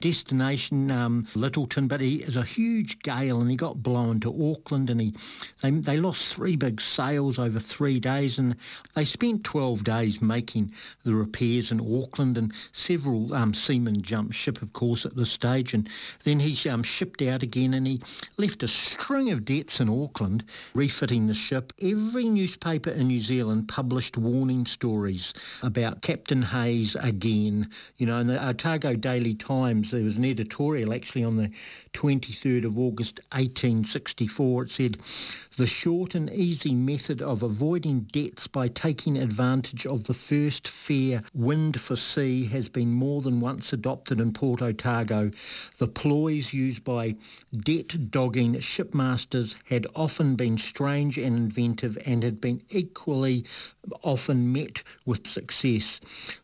[0.00, 4.90] destination um, Lyttelton, but he is a huge gale and he got blown to Auckland
[4.90, 5.14] and he
[5.62, 8.56] they, they lost three big sails over three days and
[8.94, 10.72] they spent 12 days making
[11.04, 15.74] the repairs in Auckland and several um, seamen jumped ship, of course, at this stage
[15.74, 15.88] and
[16.24, 18.00] then he um, shipped out again and he
[18.36, 21.72] left a string of debts in Auckland, refitting the ship.
[21.82, 27.68] Every newspaper in New Zealand published warning stories about Captain Hayes again.
[27.98, 31.48] You know, in the Otago Daily Times there was an editorial actually on the
[31.92, 34.64] 23rd of August 1864.
[34.64, 34.98] It said,
[35.56, 41.22] the short and easy method of avoiding debts by taking advantage of the first fair
[41.34, 45.30] wind for sea has been more than once adopted in Port Otago.
[45.78, 47.16] The ploys used by
[47.52, 53.44] debt-dogging shipmasters had often been strange and inventive and had been equally
[54.02, 56.00] often met with success.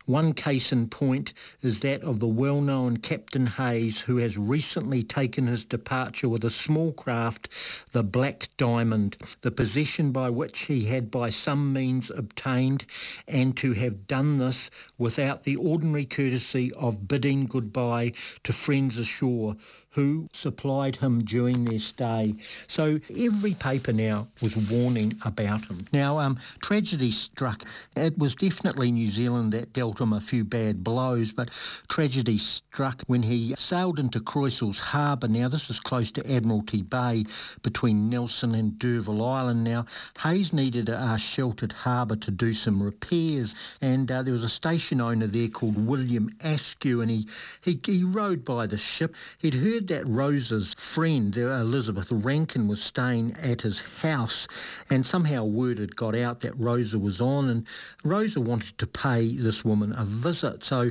[0.07, 1.33] One case in point
[1.63, 6.51] is that of the well-known Captain Hayes, who has recently taken his departure with a
[6.51, 7.51] small craft,
[7.93, 12.87] the Black Diamond, the possession by which he had by some means obtained,
[13.29, 18.13] and to have done this without the ordinary courtesy of bidding goodbye
[18.45, 19.57] to friends ashore
[19.97, 22.35] who supplied him during their stay.
[22.67, 25.79] So every paper now was warning about him.
[25.91, 27.65] Now, um, tragedy struck.
[27.97, 31.51] It was definitely New Zealand that dealt him a few bad blows, but
[31.89, 35.29] tragedy struck when he sailed into Croisilles Harbour.
[35.29, 37.25] Now, this is close to Admiralty Bay
[37.63, 39.65] between Nelson and D'Urville Island.
[39.65, 39.87] Now,
[40.21, 45.01] Hayes needed a sheltered harbour to do some repairs, and uh, there was a station
[45.01, 47.27] owner there called William Askew, and he,
[47.63, 49.15] he, he rode by the ship.
[49.39, 54.47] He'd heard that Rosa's friend, uh, Elizabeth Rankin, was staying at his house
[54.91, 57.67] and somehow word had got out that Rosa was on and
[58.05, 60.63] Rosa wanted to pay this woman a visit.
[60.63, 60.91] So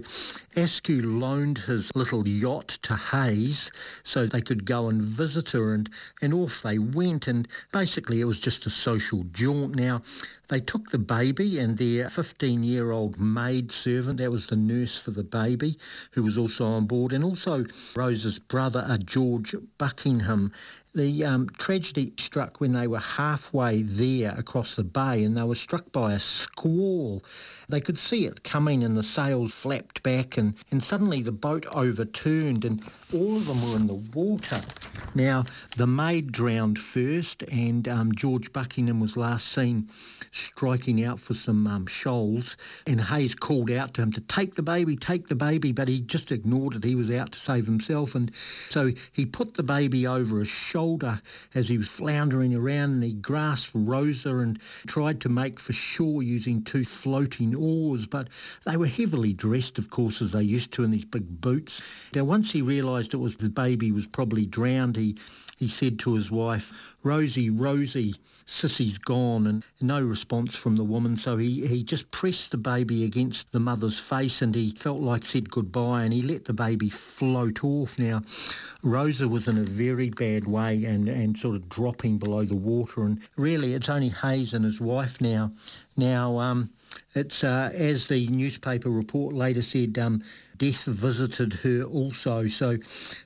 [0.56, 3.72] Askew loaned his little yacht to Hayes
[4.04, 5.90] so they could go and visit her and,
[6.22, 9.76] and off they went and basically it was just a social jaunt.
[9.76, 10.02] Now
[10.48, 15.24] they took the baby and their 15-year-old maid servant, that was the nurse for the
[15.24, 15.78] baby,
[16.12, 20.52] who was also on board, and also Rosa's brother, uh, George Buckingham,
[20.94, 25.56] the um, tragedy struck when they were halfway there across the bay and they were
[25.56, 27.24] struck by a squall.
[27.68, 31.66] They could see it coming and the sails flapped back and, and suddenly the boat
[31.74, 32.82] overturned and
[33.14, 34.62] all of them were in the water.
[35.14, 35.44] Now,
[35.76, 39.90] the maid drowned first and um, George Buckingham was last seen
[40.36, 44.64] striking out for some um, shoals and Hayes called out to him to take the
[44.64, 46.84] baby, take the baby, but he just ignored it.
[46.84, 48.32] He was out to save himself and
[48.70, 51.22] so he put the baby over his shoulder
[51.54, 56.24] as he was floundering around and he grasped Rosa and tried to make for shore
[56.24, 58.30] using two floating oars, but
[58.66, 61.82] they were heavily dressed, of course, as they used to in these big boots.
[62.14, 65.16] Now, once he realised it was the baby was probably drowned, he,
[65.58, 66.74] he said to his wife,
[67.06, 68.16] Rosie, Rosie,
[68.48, 71.18] Sissy's gone and no response from the woman.
[71.18, 75.24] So he, he just pressed the baby against the mother's face and he felt like
[75.24, 78.00] said goodbye and he let the baby float off.
[78.00, 78.24] Now,
[78.84, 83.04] Rosa was in a very bad way and, and sort of dropping below the water.
[83.04, 85.52] And really, it's only Hayes and his wife now.
[85.98, 86.72] Now, um,
[87.14, 90.24] it's uh, as the newspaper report later said, um,
[90.58, 92.48] death visited her also.
[92.48, 92.78] So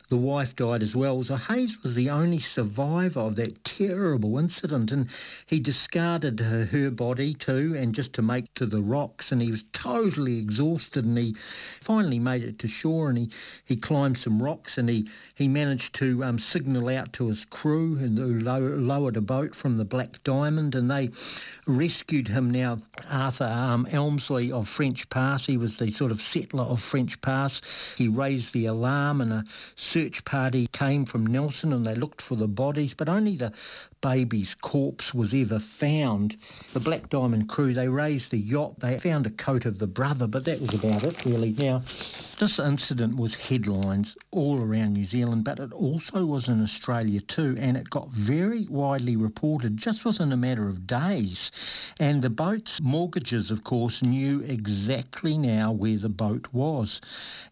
[0.09, 1.23] the wife died as well.
[1.23, 5.07] So Hayes was the only survivor of that terrible incident and
[5.45, 9.51] he discarded her, her body too and just to make to the rocks and he
[9.51, 13.29] was totally exhausted and he finally made it to shore and he,
[13.65, 17.97] he climbed some rocks and he, he managed to um, signal out to his crew
[17.99, 21.09] and who lowered a boat from the Black Diamond and they
[21.67, 22.77] rescued him now.
[23.11, 27.95] Arthur um, Elmslie of French Pass, he was the sort of settler of French Pass.
[27.95, 29.43] He raised the alarm and a
[29.99, 33.51] search party came from Nelson and they looked for the bodies, but only the
[33.99, 36.37] baby's corpse was ever found.
[36.71, 38.79] The Black Diamond crew, they raised the yacht.
[38.79, 41.51] They found a coat of the brother, but that was about it really.
[41.51, 41.81] Now,
[42.39, 47.57] This incident was headlines all around New Zealand, but it also was in Australia too,
[47.59, 51.51] and it got very widely reported just within a matter of days.
[51.99, 57.01] And the boat's mortgages, of course, knew exactly now where the boat was.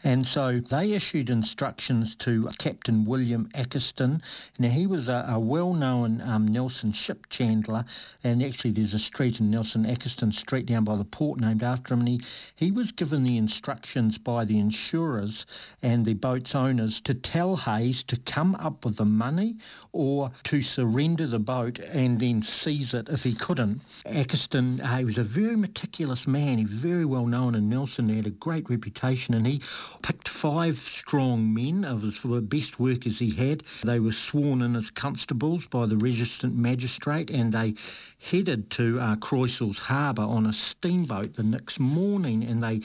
[0.05, 4.21] And so they issued instructions to Captain William Akersten.
[4.57, 7.83] Now, he was a, a well-known um, Nelson ship chandler,
[8.23, 11.93] and actually there's a street in Nelson, Akersten Street down by the port named after
[11.93, 12.21] him, and he,
[12.55, 15.47] he was given the instructions by the insurers
[15.81, 19.57] and the boat's owners to tell Hayes to come up with the money
[19.91, 23.79] or to surrender the boat and then seize it if he couldn't.
[24.05, 26.59] Akersten, uh, he was a very meticulous man.
[26.59, 28.07] He was very well known in Nelson.
[28.07, 29.61] He had a great reputation and he
[30.03, 33.63] picked five strong men of his best workers he had.
[33.83, 37.73] They were sworn in as constables by the registrant magistrate and they
[38.19, 42.81] headed to uh, Harbour on a steamboat the next morning and they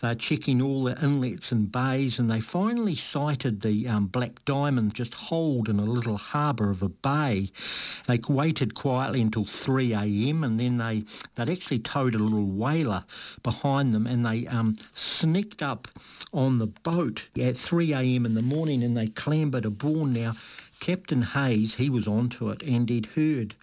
[0.00, 4.94] they're checking all the inlets and bays and they finally sighted the um, Black Diamond
[4.94, 7.50] just holed in a little harbour of a bay.
[8.06, 13.04] They waited quietly until 3am and then they, they'd actually towed a little whaler
[13.42, 15.88] behind them and they um, sneaked up
[16.32, 20.10] on the boat at 3am in the morning and they clambered aboard.
[20.10, 20.32] Now,
[20.80, 23.54] Captain Hayes, he was onto it and he'd heard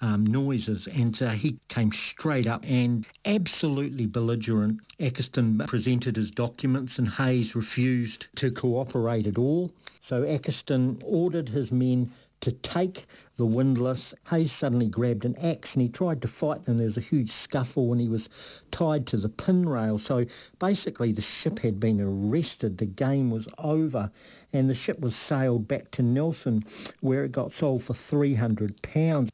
[0.00, 4.80] um, noises and uh, he came straight up and absolutely belligerent.
[4.98, 9.70] Akersten presented his documents and Hayes refused to cooperate at all.
[10.00, 12.10] So Akersten ordered his men
[12.40, 14.14] to take the windlass.
[14.30, 16.76] Hayes suddenly grabbed an axe and he tried to fight them.
[16.76, 18.28] There was a huge scuffle and he was
[18.70, 19.98] tied to the pin rail.
[19.98, 20.24] So
[20.58, 22.78] basically the ship had been arrested.
[22.78, 24.10] The game was over
[24.52, 26.64] and the ship was sailed back to Nelson
[27.00, 29.28] where it got sold for £300.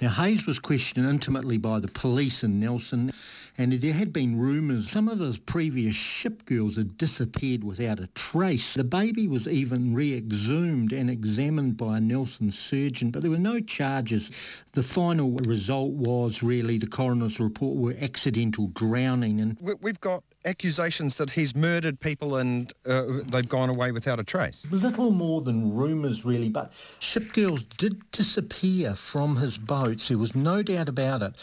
[0.00, 3.12] Now Hayes was questioned intimately by the police in Nelson
[3.58, 8.06] and there had been rumours some of his previous ship girls had disappeared without a
[8.08, 8.74] trace.
[8.74, 13.60] The baby was even re-exhumed and examined by a Nelson surgeon, but there were no
[13.60, 14.30] charges.
[14.72, 19.40] The final result was really the coroner's report were accidental drowning.
[19.40, 24.24] And we've got accusations that he's murdered people and uh, they've gone away without a
[24.24, 24.64] trace.
[24.70, 30.08] Little more than rumours, really, but ship girls did disappear from his boats.
[30.08, 31.34] There was no doubt about it.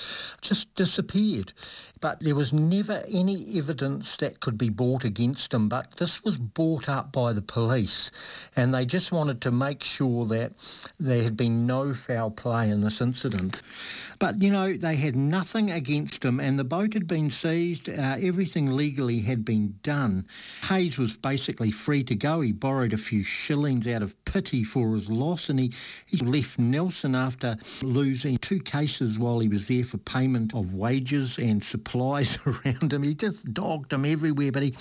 [0.41, 1.53] Just disappeared.
[2.03, 5.69] But there was never any evidence that could be brought against him.
[5.69, 8.11] But this was brought up by the police,
[8.57, 10.51] and they just wanted to make sure that
[10.99, 13.61] there had been no foul play in this incident.
[14.19, 17.89] But, you know, they had nothing against him and the boat had been seized.
[17.89, 20.25] Uh, everything legally had been done.
[20.69, 22.41] Hayes was basically free to go.
[22.41, 25.73] He borrowed a few shillings out of pity for his loss and he,
[26.05, 31.37] he left Nelson after losing two cases while he was there for payment of wages
[31.37, 31.63] and
[31.93, 33.03] supplies around him.
[33.03, 34.75] He just dogged him everywhere, but he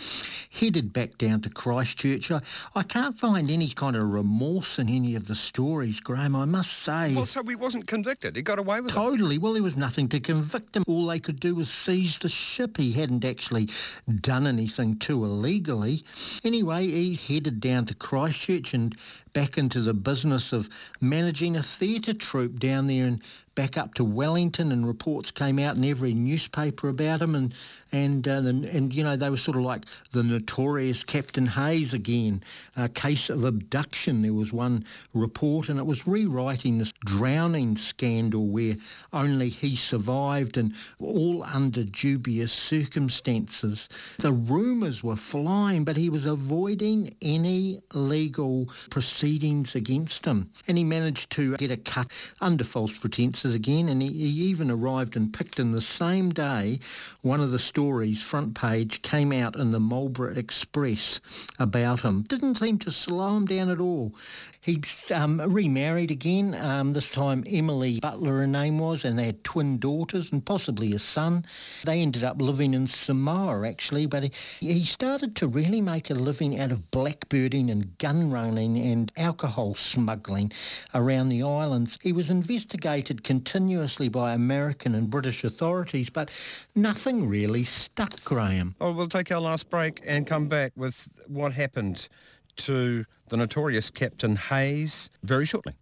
[0.51, 2.31] headed back down to Christchurch.
[2.31, 2.41] I,
[2.75, 6.73] I can't find any kind of remorse in any of the stories, Graham, I must
[6.73, 7.15] say.
[7.15, 8.35] Well, so he wasn't convicted.
[8.35, 9.15] He got away with totally.
[9.15, 9.19] it.
[9.19, 10.85] Totally well, there was nothing to convict him.
[10.87, 12.79] All they could do was seize the ship.
[12.79, 13.69] He hadn't actually
[14.21, 16.05] done anything too illegally.
[16.45, 18.97] Anyway, he headed down to Christchurch and
[19.33, 20.69] back into the business of
[21.01, 23.23] managing a theatre troupe down there and
[23.55, 27.55] back up to Wellington, and reports came out in every newspaper about him, and
[27.93, 31.93] and uh, and, and you know they were sort of like the notorious Captain Hayes
[31.93, 32.43] again,
[32.77, 34.23] a case of abduction.
[34.23, 38.75] There was one report, and it was rewriting this drowning scandal where
[39.13, 43.89] only he survived, and all under dubious circumstances.
[44.19, 50.85] The rumours were flying, but he was avoiding any legal proceedings against him, and he
[50.85, 52.11] managed to get a cut
[52.41, 56.81] under false pretences again, and he, he even arrived in Picton the same day.
[57.23, 61.21] One of the stories, front page, came out in the Marlborough Express
[61.59, 62.23] about him.
[62.23, 64.13] Didn't seem to slow him down at all.
[64.65, 64.81] He
[65.13, 69.79] um, remarried again, um, this time Emily Butler her name was, and they had twin
[69.79, 71.45] daughters and possibly a son.
[71.85, 76.15] They ended up living in Samoa actually, but he, he started to really make a
[76.15, 80.53] living out of blackbirding and gun running and alcohol smuggling
[80.95, 81.99] around the islands.
[82.03, 86.31] He was investigated continuously by American and British authorities, but
[86.75, 88.75] nothing really stuck, Graham.
[88.79, 92.09] Well, we'll take our last break and come back with what happened
[92.57, 95.75] to the notorious Captain Hayes very shortly.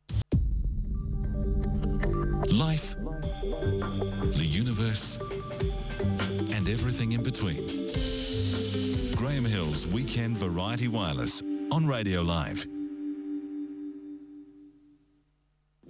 [2.53, 2.95] Life,
[4.33, 5.18] the universe,
[6.53, 7.91] and everything in between.
[9.16, 12.66] Graham Hill's Weekend Variety Wireless on Radio Live.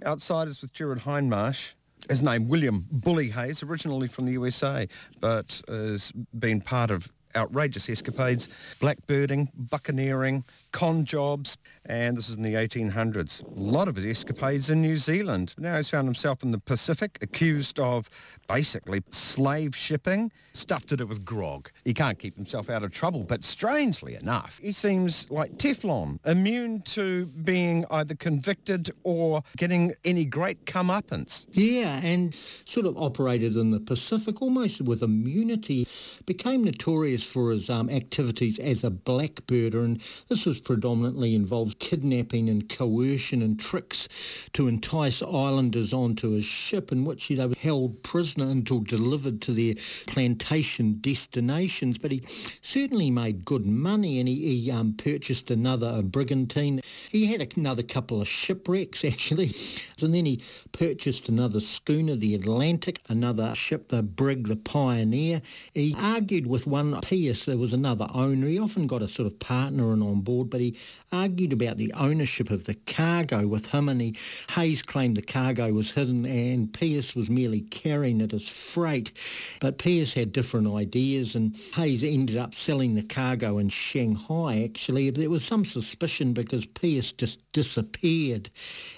[0.05, 1.73] Outsiders with Gerard Hindmarsh.
[2.09, 4.87] His name, William Bully Hayes, originally from the USA,
[5.19, 12.43] but has been part of outrageous escapades, blackbirding, buccaneering, con jobs, and this is in
[12.43, 13.43] the 1800s.
[13.43, 15.53] A lot of his escapades in New Zealand.
[15.57, 18.09] Now he's found himself in the Pacific, accused of
[18.47, 21.69] basically slave shipping, stuff to do with grog.
[21.85, 26.81] He can't keep himself out of trouble, but strangely enough, he seems like Teflon, immune
[26.81, 31.45] to being either convicted or getting any great comeuppance.
[31.51, 35.87] Yeah, and sort of operated in the Pacific almost with immunity.
[36.25, 42.49] Became notorious for his um, activities as a blackbirder, and this was predominantly involved kidnapping
[42.49, 44.07] and coercion and tricks
[44.53, 49.51] to entice islanders onto his ship in which they were held prisoner until delivered to
[49.51, 49.75] their
[50.07, 51.97] plantation destinations.
[51.97, 52.23] But he
[52.61, 56.81] certainly made good money and he, he um, purchased another brigantine.
[57.09, 59.53] He had another couple of shipwrecks actually.
[60.01, 60.41] And then he
[60.71, 65.41] purchased another schooner, the Atlantic, another ship, the brig, the Pioneer.
[65.73, 68.47] He argued with one Pierce, there was another owner.
[68.47, 70.77] He often got a sort of partner and on board, but he
[71.11, 74.15] argued about the ownership of the cargo with him and he,
[74.51, 79.11] Hayes claimed the cargo was hidden and Pierce was merely carrying it as freight.
[79.59, 85.09] But Pierce had different ideas and Hayes ended up selling the cargo in Shanghai actually.
[85.09, 88.49] There was some suspicion because Pierce just disappeared.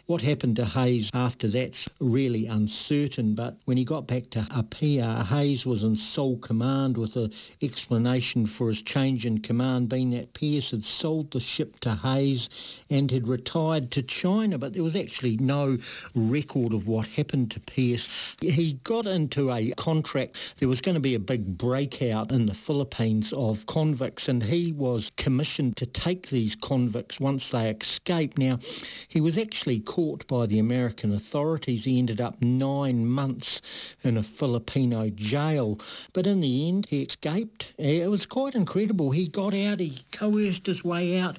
[0.05, 5.25] What happened to Hayes after that's really uncertain but when he got back to Apia,
[5.31, 7.31] Hayes was in sole command with an
[7.63, 12.49] explanation for his change in command being that Pierce had sold the ship to Hayes
[12.89, 15.77] and had retired to China but there was actually no
[16.13, 18.35] record of what happened to Pierce.
[18.41, 20.55] He got into a contract.
[20.57, 24.73] There was going to be a big breakout in the Philippines of convicts and he
[24.73, 28.37] was commissioned to take these convicts once they escaped.
[28.37, 28.59] Now,
[29.07, 31.85] he was actually caught by the American authorities.
[31.85, 33.61] He ended up nine months
[34.03, 35.79] in a Filipino jail.
[36.13, 37.73] But in the end, he escaped.
[38.01, 39.11] It was quite incredible.
[39.11, 41.37] He got out, he coerced his way out.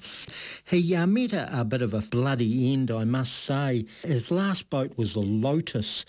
[0.67, 3.87] He uh, met a, a bit of a bloody end, I must say.
[4.03, 6.05] His last boat was the Lotus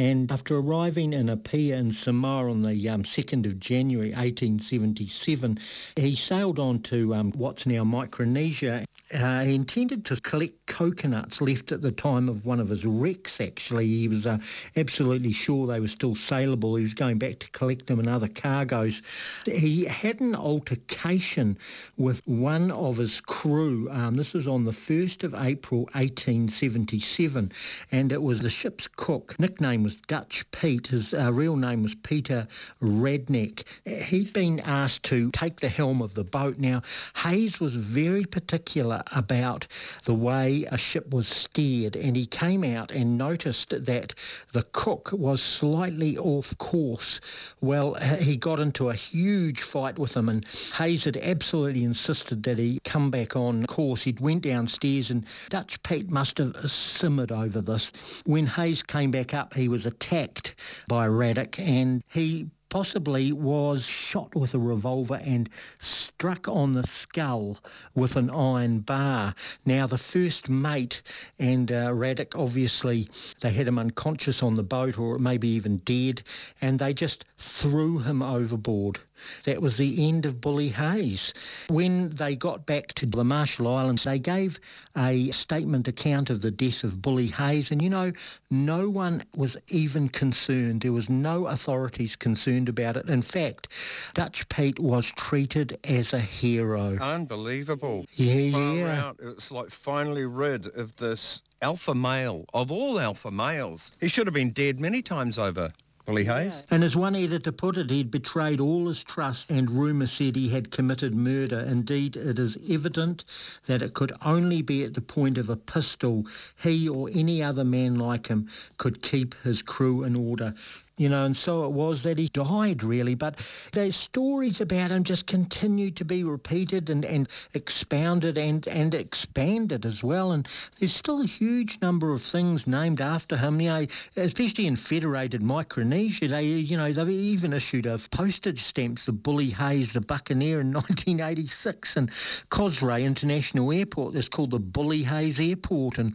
[0.00, 5.58] and after arriving in Apia in Samoa on the um, 2nd of January 1877,
[5.96, 8.86] he sailed on to um, what's now Micronesia.
[9.12, 13.42] Uh, he intended to collect coconuts left at the time of one of his wrecks,
[13.42, 13.88] actually.
[13.88, 14.38] He was uh,
[14.74, 16.76] absolutely sure they were still saleable.
[16.76, 19.02] He was going back to collect them in other cargoes.
[19.44, 21.58] He had an altercation
[21.98, 23.90] with one of his crew.
[23.90, 27.52] Um, this was on the 1st of April 1877,
[27.92, 30.88] and it was the ship's cook, nickname was Dutch Pete.
[30.88, 32.46] His uh, real name was Peter
[32.82, 33.64] Radneck.
[33.84, 36.58] He'd been asked to take the helm of the boat.
[36.58, 36.82] Now,
[37.16, 39.66] Hayes was very particular about
[40.04, 44.14] the way a ship was steered, and he came out and noticed that
[44.52, 47.20] the cook was slightly off course.
[47.60, 50.44] Well, he got into a huge fight with him, and
[50.76, 54.02] Hayes had absolutely insisted that he come back on course.
[54.02, 57.92] He'd went downstairs, and Dutch Pete must have simmered over this.
[58.24, 60.54] When Hayes came back up, he was attacked
[60.88, 65.50] by Raddick and he possibly was shot with a revolver and
[65.80, 67.58] struck on the skull
[67.94, 69.34] with an iron bar.
[69.66, 71.02] Now, the first mate
[71.38, 73.08] and uh, Raddick, obviously,
[73.40, 76.22] they had him unconscious on the boat or maybe even dead,
[76.62, 79.00] and they just threw him overboard.
[79.44, 81.32] That was the end of Bully Hayes.
[81.68, 84.60] When they got back to the Marshall Islands, they gave
[84.96, 88.12] a statement account of the death of Bully Hayes, and you know,
[88.50, 90.82] no one was even concerned.
[90.82, 93.08] There was no authorities concerned about it.
[93.08, 93.68] In fact,
[94.14, 96.96] Dutch Pete was treated as a hero.
[97.00, 98.06] Unbelievable.
[98.14, 99.04] Yeah, Far yeah.
[99.04, 99.16] out.
[99.22, 103.92] It's like finally rid of this alpha male, of all alpha males.
[104.00, 105.72] He should have been dead many times over.
[106.06, 106.62] Bully Hayes.
[106.70, 110.48] And as one editor put it, he'd betrayed all his trust and rumour said he
[110.48, 111.60] had committed murder.
[111.60, 113.24] Indeed, it is evident
[113.66, 116.26] that it could only be at the point of a pistol
[116.62, 118.48] he or any other man like him
[118.78, 120.54] could keep his crew in order.
[121.00, 123.14] You know, and so it was that he died, really.
[123.14, 123.36] But
[123.72, 129.86] the stories about him just continue to be repeated and, and expounded and, and expanded
[129.86, 130.32] as well.
[130.32, 130.46] And
[130.78, 133.86] there's still a huge number of things named after him, you know,
[134.16, 136.28] especially in Federated Micronesia.
[136.28, 140.70] They, you know, they've even issued a postage stamps, the Bully Hayes, the Buccaneer in
[140.74, 141.96] 1986.
[141.96, 142.10] And
[142.50, 145.96] Kosrae International Airport, that's called the Bully Hayes Airport.
[145.96, 146.14] And,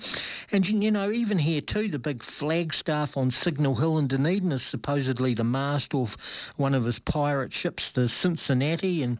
[0.51, 4.74] and, you know, even here too, the big Flagstaff on Signal Hill in Dunedin is
[4.76, 6.17] supposedly the mast off
[6.57, 9.03] one of his pirate ships, the Cincinnati.
[9.03, 9.17] And,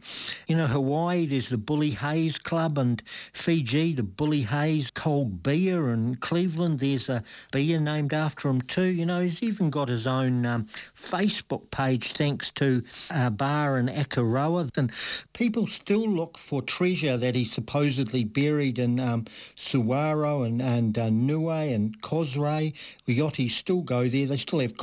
[0.48, 3.02] you know, Hawaii, there's the Bully Hayes Club and
[3.32, 5.88] Fiji, the Bully Hayes Cold Beer.
[5.88, 8.84] And Cleveland, there's a beer named after him too.
[8.84, 13.86] You know, he's even got his own um, Facebook page thanks to a bar in
[13.86, 14.68] Akaroa.
[14.76, 14.92] And
[15.32, 19.24] people still look for treasure that he supposedly buried in um,
[19.56, 22.74] Suwarrow and, and uh, Niue and Kosrae.
[23.06, 24.26] The yachties still go there.
[24.26, 24.76] They still have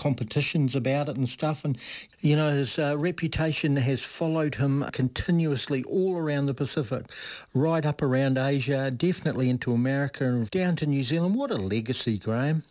[0.76, 1.66] about it and stuff.
[1.66, 1.78] And,
[2.22, 7.06] you know, his uh, reputation has followed him continuously all around the Pacific,
[7.54, 11.36] right up around Asia, definitely into America and down to New Zealand.
[11.36, 12.64] What a legacy, Graham.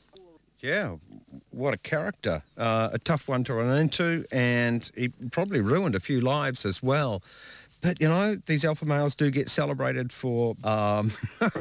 [0.60, 0.96] Yeah,
[1.50, 2.40] what a character.
[2.56, 6.82] Uh, a tough one to run into, and he probably ruined a few lives as
[6.82, 7.22] well.
[7.82, 11.12] But, you know, these alpha males do get celebrated for um,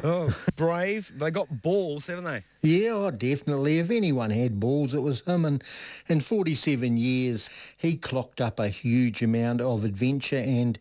[0.55, 1.11] brave.
[1.17, 2.43] They got balls, haven't they?
[2.61, 3.80] Yeah, oh, definitely.
[3.80, 5.45] If anyone had balls, it was him.
[5.45, 5.63] And
[6.07, 10.78] in 47 years, he clocked up a huge amount of adventure and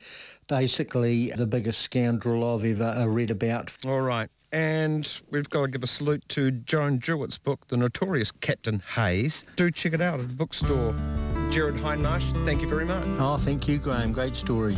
[0.46, 3.74] basically the biggest scoundrel I've ever uh, read about.
[3.86, 4.28] All right.
[4.52, 9.44] And we've got to give a salute to Joan Druett's book, The Notorious Captain Hayes.
[9.56, 10.94] Do check it out at the bookstore.
[11.50, 13.04] Gerard Hindmarsh, thank you very much.
[13.18, 14.12] Oh, thank you, Graham.
[14.12, 14.76] Great story.